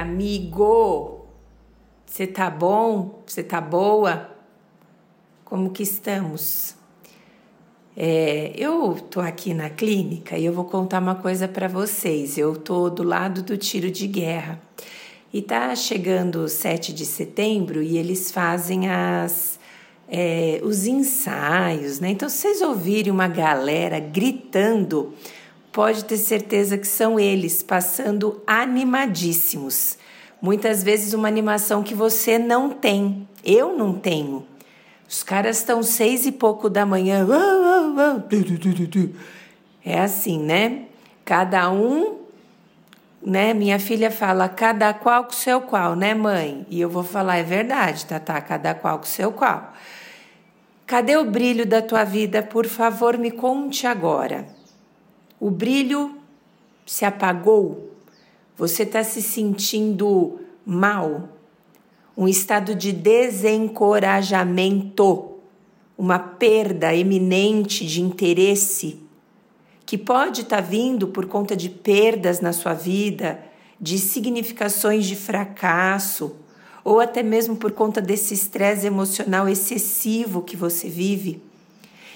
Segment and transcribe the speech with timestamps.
[0.00, 1.26] amigo?
[2.06, 3.22] Você tá bom?
[3.26, 4.30] Você tá boa?
[5.44, 6.74] Como que estamos?
[7.96, 12.38] É, eu tô aqui na clínica e eu vou contar uma coisa para vocês.
[12.38, 14.60] Eu tô do lado do tiro de guerra
[15.32, 19.60] e tá chegando o 7 de setembro e eles fazem as
[20.08, 22.10] é, os ensaios, né?
[22.10, 25.14] Então, se vocês ouvirem uma galera gritando
[25.72, 29.96] pode ter certeza que são eles passando animadíssimos.
[30.40, 34.46] Muitas vezes uma animação que você não tem, eu não tenho.
[35.08, 37.26] Os caras estão seis e pouco da manhã.
[39.84, 40.84] É assim, né?
[41.24, 42.20] Cada um,
[43.22, 43.52] né?
[43.52, 46.64] Minha filha fala, cada qual com seu qual, né, mãe?
[46.70, 49.74] E eu vou falar, é verdade, tá, tá, cada qual com seu qual.
[50.86, 52.42] Cadê o brilho da tua vida?
[52.42, 54.46] Por favor, me conte agora.
[55.38, 56.18] O brilho
[56.86, 57.90] se apagou,
[58.60, 61.30] você está se sentindo mal,
[62.14, 65.30] um estado de desencorajamento,
[65.96, 69.00] uma perda eminente de interesse,
[69.86, 73.42] que pode estar tá vindo por conta de perdas na sua vida,
[73.80, 76.36] de significações de fracasso,
[76.84, 81.42] ou até mesmo por conta desse estresse emocional excessivo que você vive.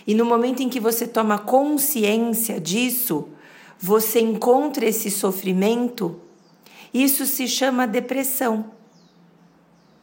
[0.07, 3.29] E no momento em que você toma consciência disso,
[3.81, 6.21] você encontra esse sofrimento,
[6.95, 8.71] isso se chama depressão.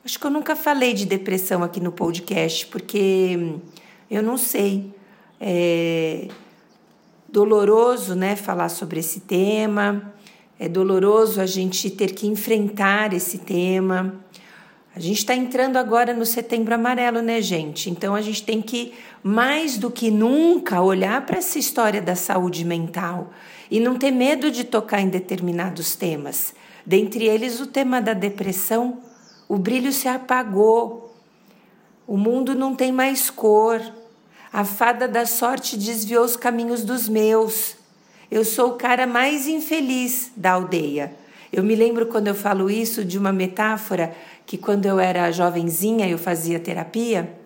[0.03, 3.55] Acho que eu nunca falei de depressão aqui no podcast, porque
[4.09, 4.93] eu não sei.
[5.39, 6.27] É
[7.31, 10.13] doloroso, né, falar sobre esse tema.
[10.59, 14.13] É doloroso a gente ter que enfrentar esse tema.
[14.93, 17.89] A gente está entrando agora no setembro amarelo, né, gente?
[17.89, 22.65] Então a gente tem que, mais do que nunca, olhar para essa história da saúde
[22.65, 23.31] mental
[23.71, 26.53] e não ter medo de tocar em determinados temas.
[26.85, 28.99] Dentre eles, o tema da depressão.
[29.47, 31.15] O brilho se apagou.
[32.07, 33.81] O mundo não tem mais cor.
[34.51, 37.75] A fada da sorte desviou os caminhos dos meus.
[38.29, 41.13] Eu sou o cara mais infeliz da aldeia.
[41.51, 44.15] Eu me lembro quando eu falo isso de uma metáfora
[44.45, 47.37] que quando eu era jovenzinha eu fazia terapia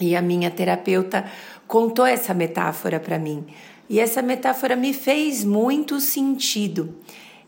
[0.00, 1.24] e a minha terapeuta
[1.66, 3.46] contou essa metáfora para mim.
[3.88, 6.94] E essa metáfora me fez muito sentido.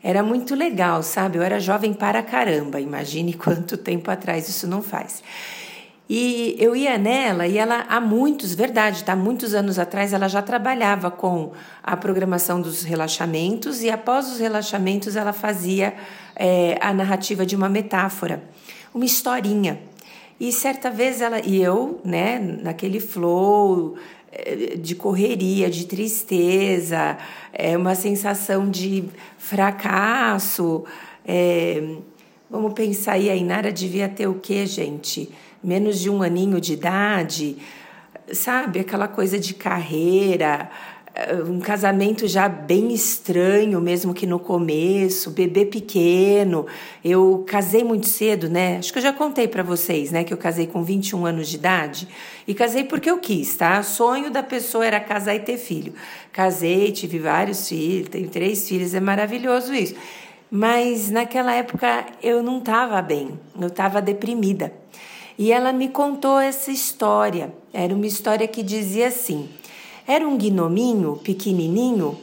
[0.02, 1.38] Era muito legal, sabe?
[1.38, 5.22] Eu era jovem para caramba, imagine quanto tempo atrás isso não faz.
[6.08, 9.14] E eu ia nela e ela há muitos, verdade, tá?
[9.14, 11.52] Muitos anos atrás ela já trabalhava com
[11.82, 15.94] a programação dos relaxamentos e após os relaxamentos ela fazia
[16.34, 18.42] é, a narrativa de uma metáfora
[18.94, 19.80] uma historinha.
[20.38, 23.96] E certa vez ela e eu, né, naquele flow
[24.78, 27.19] de correria, de tristeza,
[27.53, 29.04] é uma sensação de
[29.37, 30.84] fracasso.
[31.25, 31.82] É,
[32.50, 35.31] vamos pensar aí, a Inara devia ter o quê, gente?
[35.62, 37.56] Menos de um aninho de idade,
[38.32, 38.81] sabe?
[38.81, 40.70] Aquela coisa de carreira,
[41.47, 46.67] um casamento já bem estranho, mesmo que no começo, bebê pequeno.
[47.05, 48.78] Eu casei muito cedo, né?
[48.78, 51.56] Acho que eu já contei para vocês, né, que eu casei com 21 anos de
[51.56, 52.09] idade
[52.47, 53.81] e casei porque eu quis, tá?
[53.81, 55.93] O sonho da pessoa era casar e ter filho.
[56.33, 59.94] Casei, tive vários filhos, tenho três filhos, é maravilhoso isso.
[60.50, 64.73] Mas naquela época eu não estava bem, eu estava deprimida.
[65.39, 67.53] E ela me contou essa história.
[67.73, 69.49] Era uma história que dizia assim:
[70.12, 72.19] era um gnominho pequenininho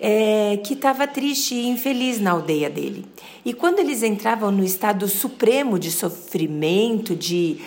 [0.00, 3.06] é, que estava triste e infeliz na aldeia dele.
[3.44, 7.58] E quando eles entravam no estado supremo de sofrimento, de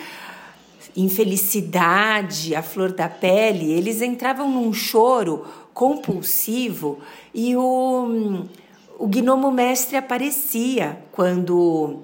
[0.94, 6.98] infelicidade, a flor da pele, eles entravam num choro compulsivo
[7.32, 8.44] e o,
[8.98, 12.00] o gnomo mestre aparecia quando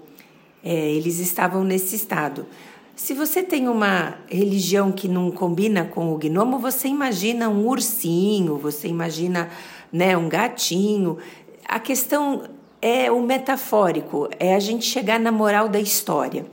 [0.62, 2.46] é, eles estavam nesse estado.
[2.96, 8.56] Se você tem uma religião que não combina com o gnomo, você imagina um ursinho,
[8.56, 9.50] você imagina
[9.92, 11.18] né, um gatinho.
[11.66, 12.44] A questão
[12.80, 16.46] é o metafórico, é a gente chegar na moral da história.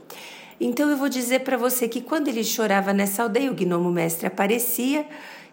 [0.60, 4.26] Então eu vou dizer para você que quando ele chorava nessa aldeia, o gnomo mestre
[4.26, 5.06] aparecia.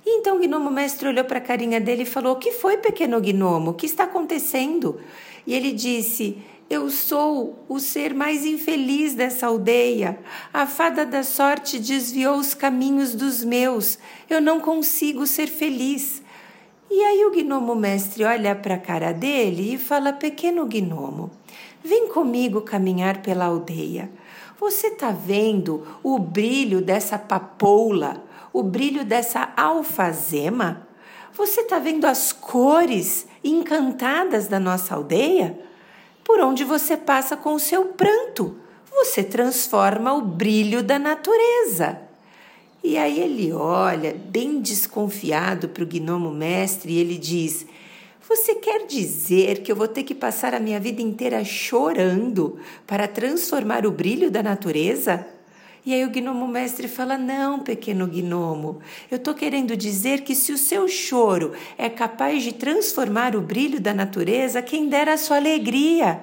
[0.04, 2.78] E então o gnomo mestre olhou para a carinha dele e falou: O que foi,
[2.78, 3.72] pequeno gnomo?
[3.72, 5.00] O que está acontecendo?
[5.46, 6.38] E ele disse:
[6.70, 10.20] eu sou o ser mais infeliz dessa aldeia.
[10.54, 13.98] A fada da sorte desviou os caminhos dos meus.
[14.30, 16.22] Eu não consigo ser feliz.
[16.92, 21.32] E aí o gnomo mestre olha para a cara dele e fala: Pequeno gnomo,
[21.84, 24.12] vem comigo caminhar pela aldeia.
[24.60, 28.24] Você está vendo o brilho dessa papoula,
[28.54, 30.88] o brilho dessa alfazema?
[31.34, 35.69] Você está vendo as cores encantadas da nossa aldeia?
[36.24, 38.56] Por onde você passa com o seu pranto.
[38.92, 42.02] Você transforma o brilho da natureza.
[42.84, 47.66] E aí ele olha, bem desconfiado para o gnomo mestre, e ele diz:
[48.28, 52.58] Você quer dizer que eu vou ter que passar a minha vida inteira chorando
[52.88, 55.28] para transformar o brilho da natureza?
[55.86, 58.80] E aí o gnomo mestre fala: Não, pequeno gnomo,
[59.10, 63.80] eu estou querendo dizer que se o seu choro é capaz de transformar o brilho
[63.80, 66.22] da natureza, quem dera a sua alegria.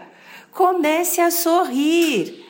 [0.53, 2.45] Comece a sorrir.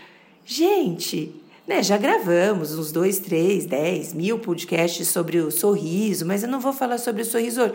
[0.45, 1.35] Gente,
[1.67, 6.61] né, já gravamos uns dois, três, dez, mil podcasts sobre o sorriso, mas eu não
[6.61, 7.75] vou falar sobre o sorriso hoje.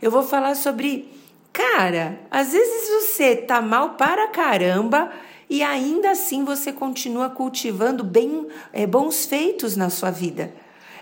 [0.00, 1.08] Eu vou falar sobre,
[1.52, 5.10] cara, às vezes você tá mal para caramba
[5.52, 10.50] e ainda assim você continua cultivando bem, é, bons feitos na sua vida.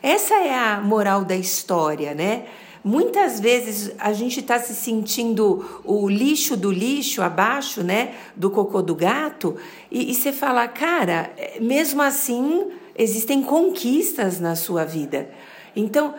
[0.02, 2.47] Essa é a moral da história, né?
[2.82, 8.17] Muitas vezes a gente está se sentindo o lixo do lixo abaixo, né?
[8.35, 9.55] Do cocô do gato,
[9.88, 15.31] e, e você fala, cara, mesmo assim existem conquistas na sua vida.
[15.76, 16.12] Então,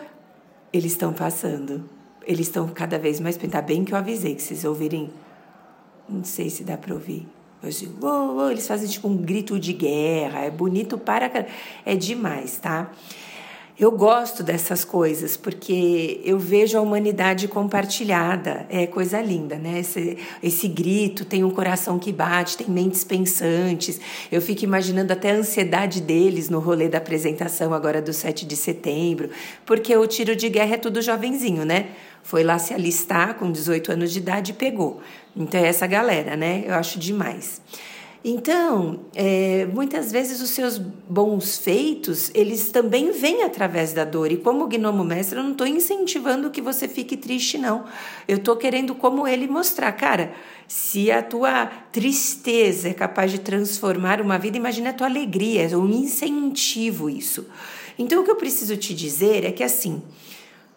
[0.72, 1.84] eles estão passando.
[2.26, 3.36] Eles estão cada vez mais.
[3.36, 5.10] Tá bem que eu avisei que vocês ouvirem.
[6.08, 7.28] Não sei se dá para ouvir.
[8.00, 10.40] Uou, uou, eles fazem tipo um grito de guerra.
[10.40, 11.46] É bonito para.
[11.84, 12.90] É demais, tá?
[13.78, 18.66] Eu gosto dessas coisas porque eu vejo a humanidade compartilhada.
[18.68, 19.80] É coisa linda, né?
[19.80, 23.98] Esse, esse grito tem um coração que bate, tem mentes pensantes.
[24.30, 28.56] Eu fico imaginando até a ansiedade deles no rolê da apresentação agora do 7 de
[28.56, 29.30] setembro,
[29.64, 31.88] porque o tiro de guerra é tudo jovenzinho, né?
[32.22, 35.00] Foi lá se alistar com 18 anos de idade e pegou.
[35.34, 36.62] Então é essa galera, né?
[36.66, 37.60] Eu acho demais.
[38.24, 44.30] Então, é, muitas vezes os seus bons feitos, eles também vêm através da dor.
[44.30, 47.84] E como gnomo mestre, eu não estou incentivando que você fique triste, não.
[48.28, 50.32] Eu estou querendo, como ele, mostrar, cara,
[50.68, 55.76] se a tua tristeza é capaz de transformar uma vida, imagina a tua alegria, é
[55.76, 57.46] um incentivo isso.
[57.98, 60.00] Então, o que eu preciso te dizer é que, assim,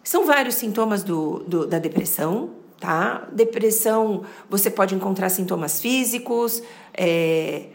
[0.02, 3.26] são vários sintomas do, do da depressão, tá?
[3.32, 6.62] Depressão, você pode encontrar sintomas físicos,
[6.96, 7.66] é,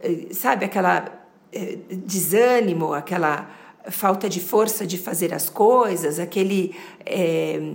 [0.00, 1.10] é, sabe, aquela
[1.52, 3.50] é, desânimo, aquela
[3.90, 6.74] falta de força de fazer as coisas, aquele,
[7.04, 7.72] é,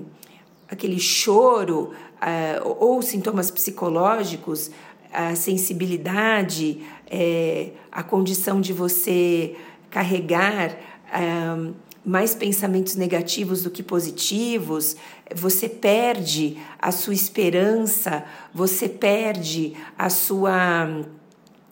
[0.67, 1.91] aquele choro,
[2.21, 4.71] é, ou sintomas psicológicos,
[5.11, 9.55] a sensibilidade, é, a condição de você
[9.89, 10.75] carregar
[12.05, 14.95] mais pensamentos negativos do que positivos,
[15.35, 18.23] você perde a sua esperança,
[18.53, 21.05] você perde a sua.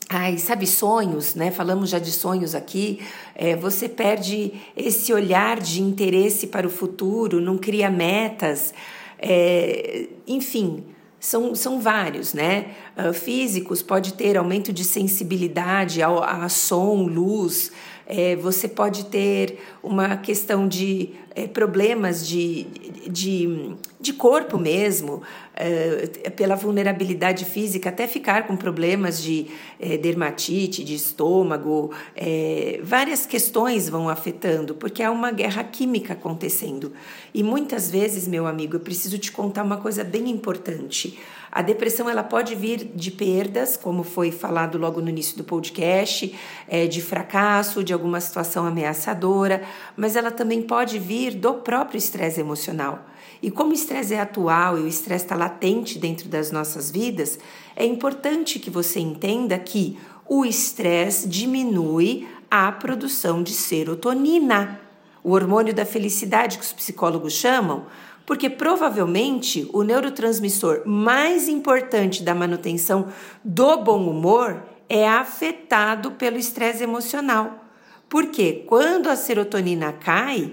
[0.10, 1.52] Ai, sabe, sonhos, né?
[1.52, 3.02] Falamos já de sonhos aqui.
[3.36, 8.74] É, você perde esse olhar de interesse para o futuro, não cria metas.
[9.20, 10.86] É, enfim,
[11.20, 12.68] são, são vários, né?
[12.96, 17.72] Uh, físicos pode ter aumento de sensibilidade a, a som, luz,
[18.08, 22.64] é, você pode ter uma questão de é, problemas de,
[23.10, 25.22] de, de corpo mesmo,
[25.54, 29.48] é, pela vulnerabilidade física, até ficar com problemas de
[29.80, 36.94] é, dermatite, de estômago, é, várias questões vão afetando, porque há uma guerra química acontecendo.
[37.34, 41.20] E muitas vezes, meu amigo, eu preciso te contar uma coisa bem importante.
[41.52, 46.36] A depressão ela pode vir de perdas, como foi falado logo no início do podcast,
[46.68, 49.64] é, de fracasso, de alguma situação ameaçadora,
[49.96, 53.06] mas ela também pode vir do próprio estresse emocional.
[53.42, 57.40] E como o estresse é atual e o estresse está latente dentro das nossas vidas,
[57.76, 64.80] é importante que você entenda que o estresse diminui a produção de serotonina,
[65.24, 67.86] o hormônio da felicidade que os psicólogos chamam,
[68.28, 73.08] porque provavelmente o neurotransmissor mais importante da manutenção
[73.42, 77.64] do bom humor é afetado pelo estresse emocional.
[78.10, 80.52] Porque quando a serotonina cai,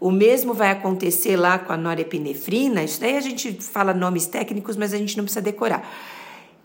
[0.00, 4.78] o mesmo vai acontecer lá com a norepinefrina, isso daí a gente fala nomes técnicos,
[4.78, 5.86] mas a gente não precisa decorar.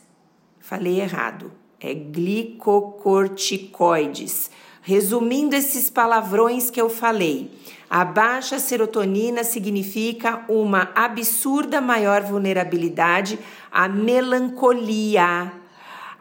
[0.59, 1.51] Falei errado.
[1.79, 4.51] É glicocorticoides
[4.89, 7.51] Resumindo esses palavrões que eu falei,
[7.87, 13.37] a baixa serotonina significa uma absurda maior vulnerabilidade
[13.71, 15.53] à melancolia,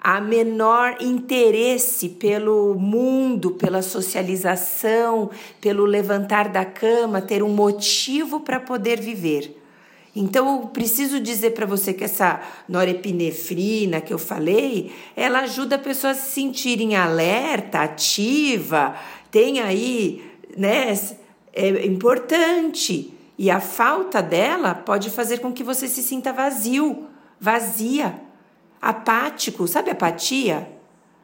[0.02, 5.30] a menor interesse pelo mundo, pela socialização,
[5.62, 9.57] pelo levantar da cama, ter um motivo para poder viver.
[10.20, 15.78] Então, eu preciso dizer para você que essa norepinefrina que eu falei, ela ajuda a
[15.78, 18.96] pessoa a se sentirem alerta, ativa,
[19.30, 20.92] tem aí, né?
[21.52, 23.14] É importante.
[23.38, 27.06] E a falta dela pode fazer com que você se sinta vazio,
[27.38, 28.20] vazia,
[28.82, 29.68] apático.
[29.68, 30.68] Sabe apatia?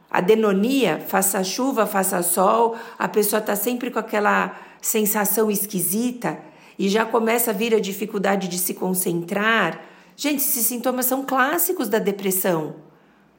[0.08, 6.38] A denonia, faça chuva, faça sol, a pessoa está sempre com aquela sensação esquisita
[6.78, 9.80] e já começa a vir a dificuldade de se concentrar.
[10.16, 12.76] Gente, esses sintomas são clássicos da depressão.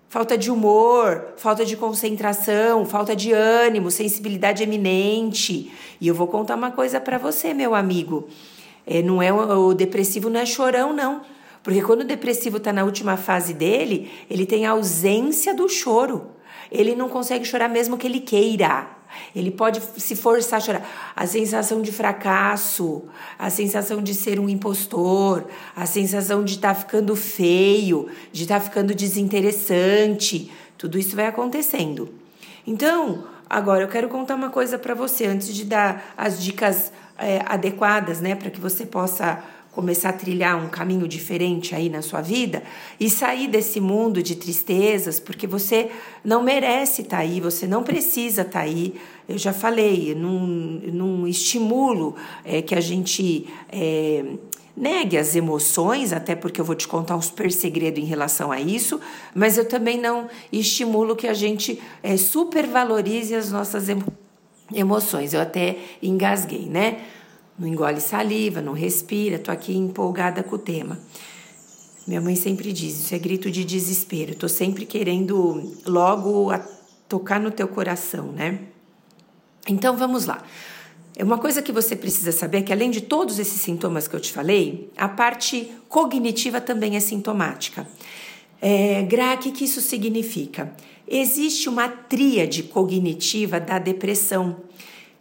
[0.07, 5.71] Falta de humor, falta de concentração, falta de ânimo, sensibilidade eminente.
[5.99, 8.27] E eu vou contar uma coisa para você, meu amigo.
[8.85, 11.21] É, não é o depressivo não é chorão não,
[11.63, 16.34] porque quando o depressivo está na última fase dele, ele tem a ausência do choro.
[16.75, 18.87] Ele não consegue chorar mesmo que ele queira.
[19.35, 21.13] Ele pode se forçar a chorar.
[21.15, 23.03] A sensação de fracasso,
[23.39, 28.59] a sensação de ser um impostor, a sensação de estar tá ficando feio, de estar
[28.59, 32.13] tá ficando desinteressante, tudo isso vai acontecendo.
[32.67, 37.41] Então, agora eu quero contar uma coisa para você antes de dar as dicas é,
[37.45, 39.41] adequadas, né, para que você possa
[39.75, 42.63] começar a trilhar um caminho diferente aí na sua vida
[42.97, 45.91] e sair desse mundo de tristezas, porque você
[46.23, 48.95] não merece estar tá aí, você não precisa estar tá aí.
[49.27, 52.15] Eu já falei, não, não estimulo
[52.45, 53.47] é, que a gente.
[53.69, 54.23] É,
[54.77, 58.59] negue as emoções, até porque eu vou te contar um super segredo em relação a
[58.59, 58.99] isso,
[59.33, 64.03] mas eu também não estimulo que a gente é, supervalorize as nossas emo
[64.73, 65.33] emoções.
[65.33, 66.99] Eu até engasguei, né?
[67.57, 70.99] Não engole saliva, não respira, tô aqui empolgada com o tema.
[72.05, 74.35] Minha mãe sempre diz, isso é grito de desespero.
[74.35, 76.51] Tô sempre querendo logo
[77.07, 78.59] tocar no teu coração, né?
[79.67, 80.43] Então vamos lá.
[81.15, 84.15] É uma coisa que você precisa saber é que além de todos esses sintomas que
[84.15, 87.87] eu te falei, a parte cognitiva também é sintomática.
[88.61, 90.75] É, Gra, o que, que isso significa?
[91.07, 94.57] Existe uma tríade cognitiva da depressão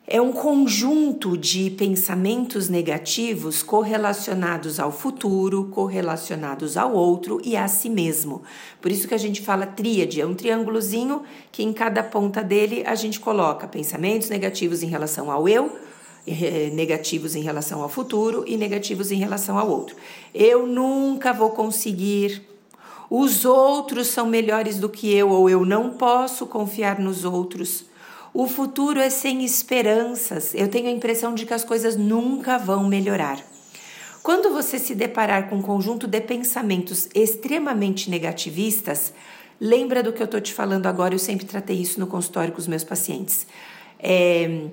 [0.06, 7.88] é um conjunto de pensamentos negativos correlacionados ao futuro, correlacionados ao outro e a si
[7.88, 8.42] mesmo.
[8.82, 12.82] Por isso que a gente fala tríade, é um triângulozinho que em cada ponta dele
[12.86, 15.74] a gente coloca pensamentos negativos em relação ao eu,
[16.26, 19.96] eh, negativos em relação ao futuro e negativos em relação ao outro.
[20.34, 22.42] Eu nunca vou conseguir.
[23.08, 27.86] Os outros são melhores do que eu ou eu não posso confiar nos outros.
[28.34, 30.52] O futuro é sem esperanças.
[30.56, 33.38] Eu tenho a impressão de que as coisas nunca vão melhorar.
[34.24, 39.14] Quando você se deparar com um conjunto de pensamentos extremamente negativistas,
[39.60, 41.14] lembra do que eu estou te falando agora.
[41.14, 43.46] Eu sempre tratei isso no consultório com os meus pacientes.
[44.00, 44.66] É,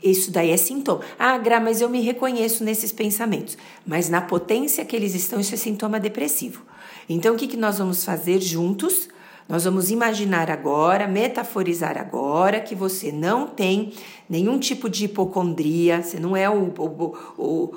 [0.00, 1.00] isso daí é sintoma.
[1.18, 3.58] Ah, Gra, mas eu me reconheço nesses pensamentos.
[3.84, 6.62] Mas na potência que eles estão, isso é sintoma depressivo.
[7.08, 9.08] Então, o que, que nós vamos fazer juntos?
[9.48, 13.94] Nós vamos imaginar agora, metaforizar agora, que você não tem
[14.28, 17.74] nenhum tipo de hipocondria, você não é o, o, o,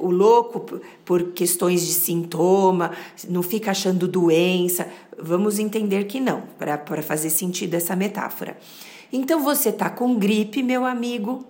[0.00, 2.90] o, louco por questões de sintoma,
[3.28, 4.88] não fica achando doença.
[5.16, 8.58] Vamos entender que não, para fazer sentido essa metáfora.
[9.12, 11.46] Então você está com gripe, meu amigo,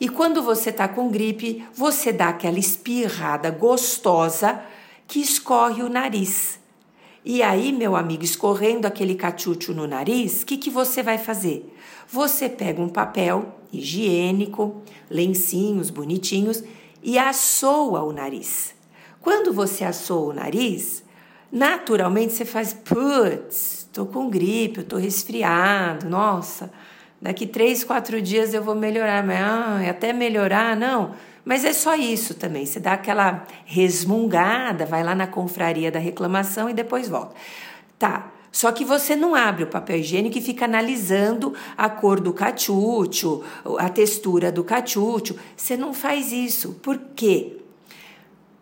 [0.00, 4.60] e quando você está com gripe, você dá aquela espirrada gostosa
[5.06, 6.61] que escorre o nariz.
[7.24, 11.72] E aí, meu amigo, escorrendo aquele cachucho no nariz, o que, que você vai fazer?
[12.08, 16.64] Você pega um papel higiênico, lencinhos bonitinhos
[17.00, 18.74] e assoa o nariz.
[19.20, 21.04] Quando você assoa o nariz,
[21.50, 26.72] naturalmente você faz, putz, tô com gripe, eu tô resfriado, nossa,
[27.20, 31.14] daqui três, quatro dias eu vou melhorar, mas ah, até melhorar, não.
[31.44, 32.64] Mas é só isso também.
[32.64, 37.34] Você dá aquela resmungada, vai lá na confraria da reclamação e depois volta.
[37.98, 38.30] Tá.
[38.52, 43.42] Só que você não abre o papel higiênico e fica analisando a cor do cachucho,
[43.78, 45.36] a textura do cachucho.
[45.56, 46.74] Você não faz isso.
[46.82, 47.56] Por quê?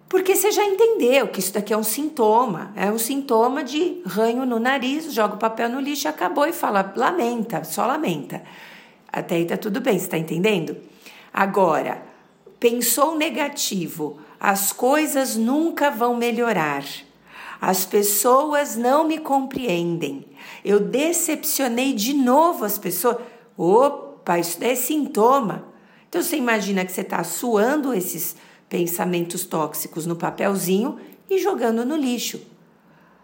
[0.09, 2.73] Porque você já entendeu que isso daqui é um sintoma.
[2.77, 6.93] É um sintoma de ranho no nariz, joga o papel no lixo, acabou e fala,
[6.97, 8.43] lamenta, só lamenta.
[9.13, 10.77] Até aí tá tudo bem, você tá entendendo?
[11.33, 12.10] Agora,
[12.61, 16.85] pensou negativo, as coisas nunca vão melhorar.
[17.61, 20.27] As pessoas não me compreendem.
[20.65, 23.17] Eu decepcionei de novo as pessoas.
[23.57, 25.67] Opa, isso é sintoma.
[26.09, 28.37] Então você imagina que você está suando esses
[28.69, 30.99] pensamentos tóxicos no papelzinho
[31.29, 32.41] e jogando no lixo.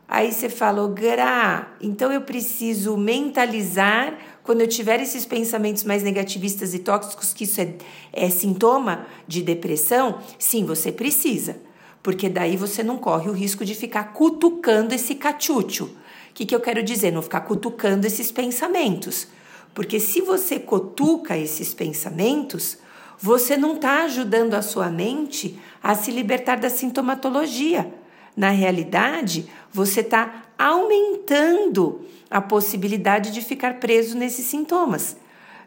[0.08, 4.16] Aí você falou, Gra, então eu preciso mentalizar
[4.46, 7.74] quando eu tiver esses pensamentos mais negativistas e tóxicos, que isso é,
[8.12, 11.56] é sintoma de depressão, sim, você precisa.
[12.00, 15.86] Porque daí você não corre o risco de ficar cutucando esse cachucho.
[15.86, 15.90] O
[16.32, 17.10] que, que eu quero dizer?
[17.10, 19.26] Não ficar cutucando esses pensamentos.
[19.74, 22.78] Porque se você cutuca esses pensamentos,
[23.18, 27.92] você não está ajudando a sua mente a se libertar da sintomatologia.
[28.36, 35.16] Na realidade, você está aumentando a possibilidade de ficar preso nesses sintomas.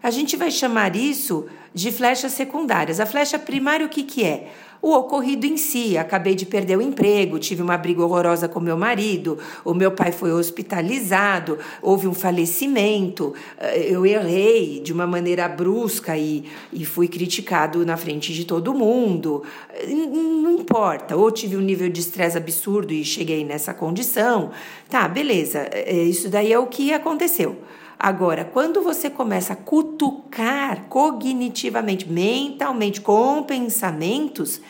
[0.01, 2.99] A gente vai chamar isso de flechas secundárias.
[2.99, 4.49] A flecha primária, o que, que é?
[4.81, 5.97] o ocorrido em si.
[5.97, 10.11] Acabei de perder o emprego, tive uma briga horrorosa com meu marido, o meu pai
[10.11, 17.07] foi hospitalizado, houve um falecimento, eh, eu errei de uma maneira brusca e, e fui
[17.07, 19.43] criticado na frente de todo mundo.
[19.87, 24.51] Não importa, ou tive um nível de estresse absurdo e cheguei nessa condição.
[24.89, 27.57] Tá, beleza, eh, isso daí é o que aconteceu.
[27.99, 34.61] Agora, quando você começa a cutucar cognitivamente, mentalmente, com pensamentos,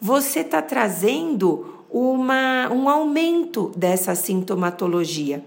[0.00, 5.44] você está trazendo uma, um aumento dessa sintomatologia.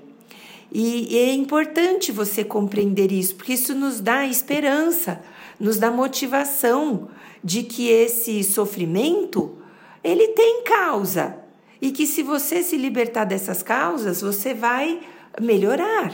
[0.72, 5.22] E, e é importante você compreender isso, porque isso nos dá esperança,
[5.60, 7.10] nos dá motivação
[7.44, 9.58] de que esse sofrimento
[10.02, 11.36] ele tem causa
[11.82, 15.02] e que se você se libertar dessas causas, você vai
[15.42, 16.14] melhorar.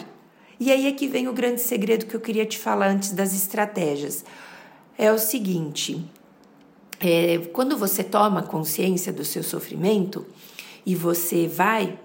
[0.61, 3.33] E aí é que vem o grande segredo que eu queria te falar antes das
[3.33, 4.23] estratégias.
[4.95, 6.05] É o seguinte:
[6.99, 10.23] é, quando você toma consciência do seu sofrimento
[10.85, 11.97] e você vai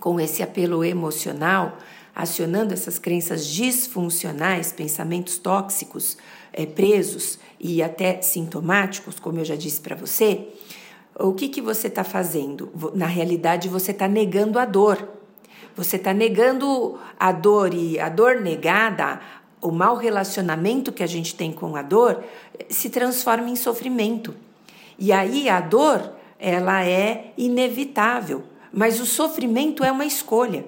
[0.00, 1.78] com esse apelo emocional,
[2.12, 6.18] acionando essas crenças disfuncionais, pensamentos tóxicos,
[6.52, 10.48] é, presos e até sintomáticos, como eu já disse para você,
[11.16, 12.72] o que, que você está fazendo?
[12.96, 15.08] Na realidade, você está negando a dor.
[15.76, 19.20] Você está negando a dor e a dor negada,
[19.60, 22.22] o mau relacionamento que a gente tem com a dor,
[22.68, 24.34] se transforma em sofrimento.
[24.98, 30.64] E aí a dor, ela é inevitável, mas o sofrimento é uma escolha.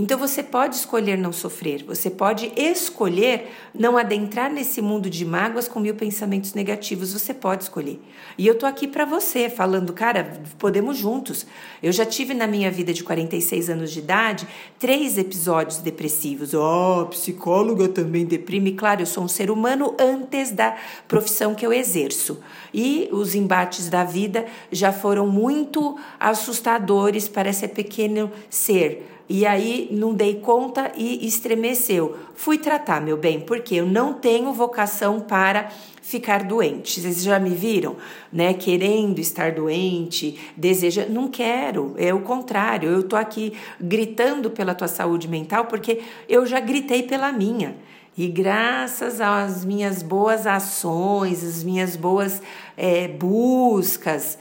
[0.00, 5.68] Então você pode escolher não sofrer, você pode escolher não adentrar nesse mundo de mágoas
[5.68, 8.00] com mil pensamentos negativos, você pode escolher.
[8.38, 11.44] E eu tô aqui para você, falando, cara, podemos juntos.
[11.82, 14.48] Eu já tive na minha vida de 46 anos de idade
[14.78, 16.54] três episódios depressivos.
[16.54, 18.72] Ó, oh, psicóloga também deprime.
[18.72, 22.40] Claro, eu sou um ser humano antes da profissão que eu exerço.
[22.72, 29.88] E os embates da vida já foram muito assustadores para esse pequeno ser e aí
[29.92, 32.16] não dei conta e estremeceu.
[32.34, 35.70] Fui tratar, meu bem, porque eu não tenho vocação para
[36.02, 37.00] ficar doente.
[37.00, 37.94] Vocês já me viram,
[38.32, 38.52] né?
[38.52, 41.94] Querendo estar doente, deseja, não quero.
[41.96, 42.90] É o contrário.
[42.90, 47.76] Eu tô aqui gritando pela tua saúde mental porque eu já gritei pela minha.
[48.18, 52.42] E graças às minhas boas ações, as minhas boas
[52.76, 54.36] é, buscas,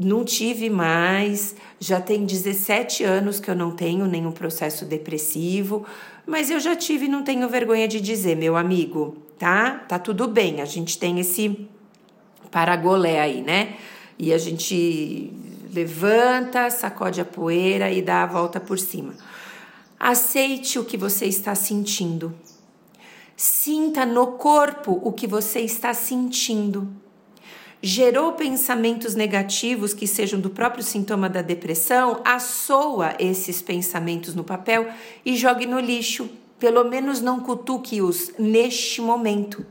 [0.00, 5.84] não tive mais, já tem 17 anos que eu não tenho nenhum processo depressivo,
[6.26, 9.84] mas eu já tive e não tenho vergonha de dizer, meu amigo, tá?
[9.88, 11.68] Tá tudo bem, a gente tem esse
[12.50, 13.76] paragolé aí, né?
[14.18, 15.32] E a gente
[15.72, 19.14] levanta, sacode a poeira e dá a volta por cima.
[19.98, 22.34] Aceite o que você está sentindo.
[23.36, 27.01] Sinta no corpo o que você está sentindo
[27.82, 34.88] gerou pensamentos negativos que sejam do próprio sintoma da depressão, assoa esses pensamentos no papel
[35.26, 36.30] e jogue no lixo.
[36.60, 39.66] Pelo menos não cutuque-os neste momento.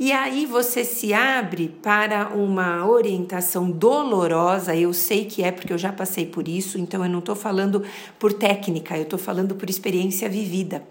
[0.00, 4.74] E aí você se abre para uma orientação dolorosa.
[4.74, 7.84] Eu sei que é porque eu já passei por isso, então eu não estou falando
[8.18, 10.82] por técnica, eu estou falando por experiência vivida.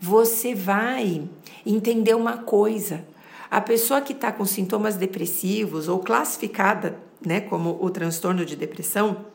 [0.00, 1.22] Você vai
[1.64, 3.04] entender uma coisa:
[3.52, 9.26] a pessoa que está com sintomas depressivos ou classificada né, como o transtorno de depressão,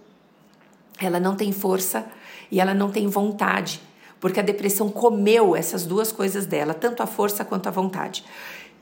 [0.99, 2.03] ela não tem força
[2.49, 3.79] e ela não tem vontade,
[4.19, 8.25] porque a depressão comeu essas duas coisas dela, tanto a força quanto a vontade.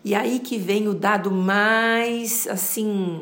[0.05, 3.21] E aí que vem o dado mais assim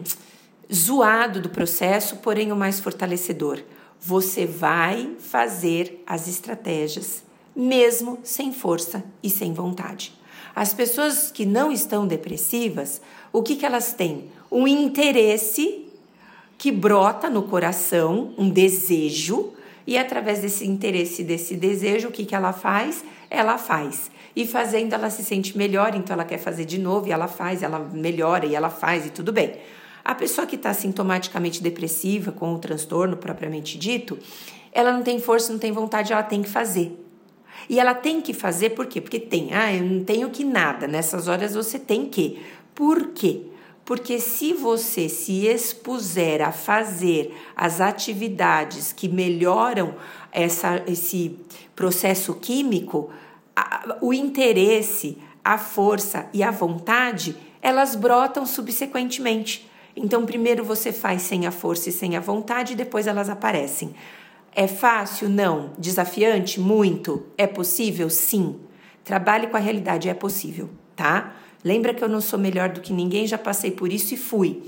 [0.71, 3.59] zoado do processo, porém o mais fortalecedor.
[3.99, 7.23] Você vai fazer as estratégias
[7.55, 10.13] mesmo sem força e sem vontade.
[10.55, 14.25] As pessoas que não estão depressivas, o que, que elas têm?
[14.51, 15.85] Um interesse
[16.57, 19.53] que brota no coração, um desejo,
[19.85, 23.03] e através desse interesse, desse desejo, o que, que ela faz?
[23.29, 24.11] Ela faz.
[24.35, 27.63] E fazendo, ela se sente melhor, então ela quer fazer de novo, e ela faz,
[27.63, 29.55] ela melhora e ela faz, e tudo bem.
[30.05, 34.17] A pessoa que está sintomaticamente depressiva, com o transtorno propriamente dito,
[34.71, 37.02] ela não tem força, não tem vontade, ela tem que fazer.
[37.69, 38.99] E ela tem que fazer por quê?
[39.01, 39.53] Porque tem.
[39.53, 40.87] Ah, eu não tenho que nada.
[40.87, 42.41] Nessas horas você tem que.
[42.75, 43.41] Por quê?
[43.85, 49.95] Porque se você se expuser a fazer as atividades que melhoram
[50.31, 51.37] essa, esse
[51.75, 53.11] processo químico,
[53.55, 59.69] a, o interesse, a força e a vontade elas brotam subsequentemente.
[59.95, 63.95] Então, primeiro você faz sem a força e sem a vontade, e depois elas aparecem.
[64.55, 65.29] É fácil?
[65.29, 65.71] Não.
[65.77, 66.59] Desafiante?
[66.59, 67.25] Muito.
[67.37, 68.09] É possível?
[68.09, 68.57] Sim.
[69.03, 71.33] Trabalhe com a realidade, é possível, tá?
[71.63, 74.63] Lembra que eu não sou melhor do que ninguém, já passei por isso e fui.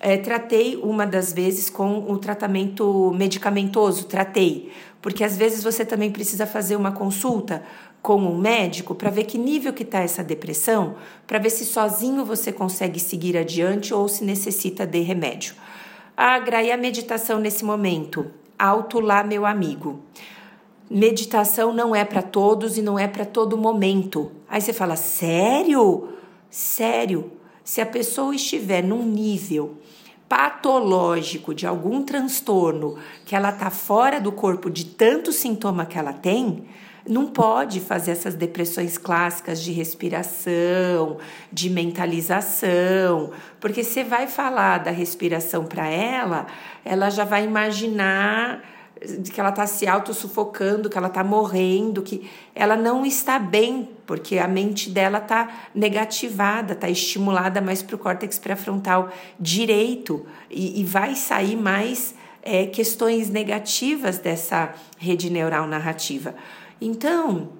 [0.00, 4.70] É, tratei uma das vezes com o tratamento medicamentoso, tratei,
[5.00, 7.62] porque às vezes você também precisa fazer uma consulta
[8.02, 10.96] com um médico para ver que nível que está essa depressão,
[11.26, 15.54] para ver se sozinho você consegue seguir adiante ou se necessita de remédio.
[16.16, 18.30] Ah, e a meditação nesse momento?
[18.58, 20.00] Alto lá, meu amigo.
[20.88, 24.30] Meditação não é para todos e não é para todo momento.
[24.48, 26.10] Aí você fala, sério?
[26.48, 27.32] Sério?
[27.64, 29.78] Se a pessoa estiver num nível
[30.28, 36.12] patológico de algum transtorno que ela está fora do corpo de tanto sintoma que ela
[36.12, 36.64] tem,
[37.08, 41.18] não pode fazer essas depressões clássicas de respiração,
[41.52, 46.46] de mentalização, porque você vai falar da respiração para ela,
[46.84, 48.62] ela já vai imaginar
[49.32, 54.38] que ela está se auto-sufocando, que ela está morrendo, que ela não está bem, porque
[54.38, 60.84] a mente dela está negativada, está estimulada mais para o córtex pré-frontal direito e, e,
[60.84, 66.34] vai sair mais é, questões negativas dessa rede neural narrativa.
[66.80, 67.50] Então,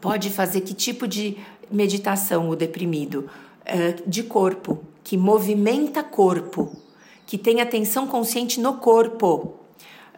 [0.00, 1.36] pode fazer que tipo de
[1.70, 3.28] meditação o deprimido?
[3.64, 6.76] É, de corpo, que movimenta corpo,
[7.26, 9.54] que tem atenção consciente no corpo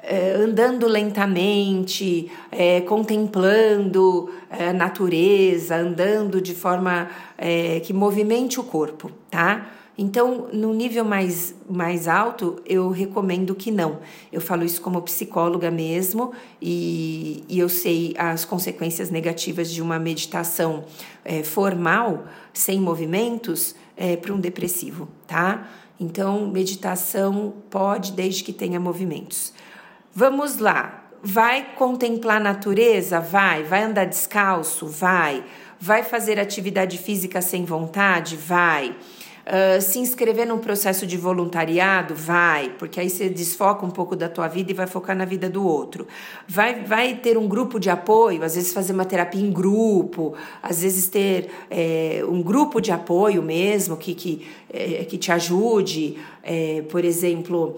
[0.08, 7.10] é, andando lentamente, é, contemplando a natureza, andando de forma
[7.84, 9.66] que movimente o corpo, tá?
[9.98, 14.00] Então, no nível mais, mais alto, eu recomendo que não.
[14.30, 19.98] Eu falo isso como psicóloga mesmo e, e eu sei as consequências negativas de uma
[19.98, 20.84] meditação
[21.24, 25.66] é, formal, sem movimentos, é, para um depressivo, tá?
[25.98, 29.54] Então, meditação pode, desde que tenha movimentos.
[30.14, 31.04] Vamos lá.
[31.22, 33.18] Vai contemplar a natureza?
[33.18, 33.62] Vai.
[33.62, 34.86] Vai andar descalço?
[34.86, 35.42] Vai.
[35.80, 38.36] Vai fazer atividade física sem vontade?
[38.36, 38.94] Vai.
[39.46, 42.16] Uh, se inscrever num processo de voluntariado?
[42.16, 45.48] Vai, porque aí você desfoca um pouco da tua vida e vai focar na vida
[45.48, 46.04] do outro.
[46.48, 50.82] Vai, vai ter um grupo de apoio, às vezes fazer uma terapia em grupo, às
[50.82, 56.18] vezes ter é, um grupo de apoio mesmo que, que, é, que te ajude.
[56.42, 57.76] É, por exemplo,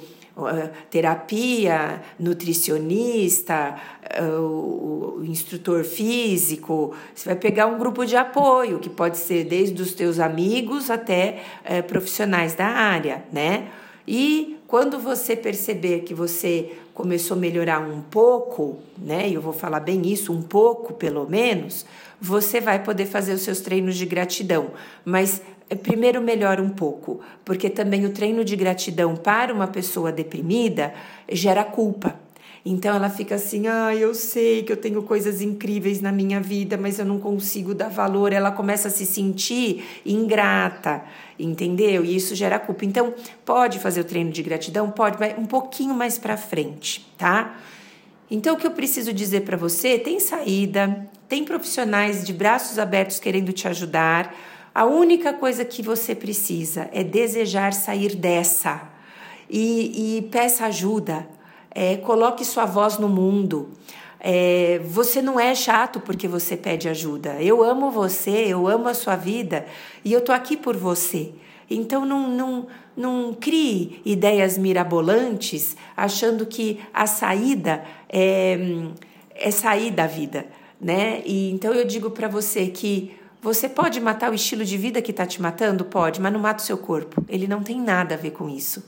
[0.91, 3.77] terapia, nutricionista,
[4.21, 9.93] o instrutor físico, você vai pegar um grupo de apoio, que pode ser desde os
[9.93, 13.69] teus amigos até é, profissionais da área, né?
[14.07, 19.29] E quando você perceber que você começou a melhorar um pouco, né?
[19.29, 21.85] E eu vou falar bem isso, um pouco pelo menos,
[22.21, 24.71] você vai poder fazer os seus treinos de gratidão.
[25.05, 25.43] Mas
[25.77, 30.95] primeiro melhora um pouco, porque também o treino de gratidão para uma pessoa deprimida
[31.31, 32.19] gera culpa.
[32.65, 36.77] Então ela fica assim: ah, eu sei que eu tenho coisas incríveis na minha vida,
[36.77, 38.33] mas eu não consigo dar valor.
[38.33, 41.03] Ela começa a se sentir ingrata,
[41.39, 42.05] entendeu?
[42.05, 42.85] E isso gera culpa.
[42.85, 44.91] Então, pode fazer o treino de gratidão?
[44.91, 47.59] Pode, mas um pouquinho mais para frente, tá?
[48.31, 53.19] Então, o que eu preciso dizer para você: tem saída, tem profissionais de braços abertos
[53.19, 54.35] querendo te ajudar.
[54.79, 58.89] A única coisa que você precisa é desejar sair dessa
[59.51, 61.29] e, e peça ajuda.
[61.73, 63.71] É, coloque sua voz no mundo.
[64.21, 67.43] É, você não é chato porque você pede ajuda.
[67.43, 69.67] Eu amo você, eu amo a sua vida
[70.05, 71.33] e eu tô aqui por você.
[71.69, 78.57] Então não, não, não crie ideias mirabolantes achando que a saída é,
[79.35, 80.47] é sair da vida,
[80.81, 81.21] né?
[81.27, 85.13] E então eu digo para você que você pode matar o estilo de vida que
[85.13, 85.85] está te matando?
[85.85, 87.25] Pode, mas não mata o seu corpo.
[87.29, 88.83] Ele não tem nada a ver com isso.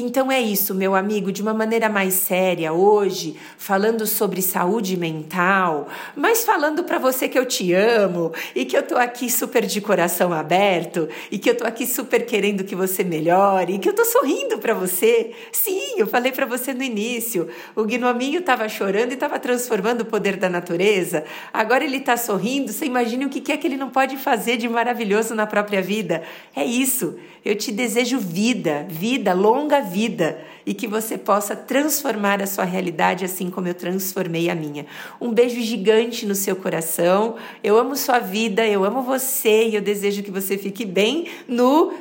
[0.00, 5.88] Então é isso, meu amigo, de uma maneira mais séria hoje, falando sobre saúde mental,
[6.14, 9.80] mas falando para você que eu te amo e que eu tô aqui super de
[9.80, 13.92] coração aberto e que eu tô aqui super querendo que você melhore e que eu
[13.92, 15.32] tô sorrindo para você.
[15.50, 20.06] Sim, eu falei para você no início, o gnominho estava chorando e estava transformando o
[20.06, 21.24] poder da natureza.
[21.52, 24.68] Agora ele está sorrindo, você imagina o que é que ele não pode fazer de
[24.68, 26.22] maravilhoso na própria vida.
[26.54, 27.16] É isso.
[27.44, 33.24] Eu te desejo vida, vida, longa vida e que você possa transformar a sua realidade
[33.24, 34.86] assim como eu transformei a minha.
[35.20, 37.36] Um beijo gigante no seu coração.
[37.64, 41.92] Eu amo sua vida, eu amo você e eu desejo que você fique bem no